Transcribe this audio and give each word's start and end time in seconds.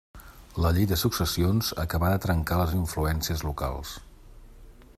La 0.63 0.69
llei 0.77 0.85
de 0.91 0.97
successions 1.01 1.69
acabà 1.83 2.09
de 2.13 2.21
trencar 2.25 2.59
les 2.61 2.73
influències 2.79 3.45
locals. 3.49 3.93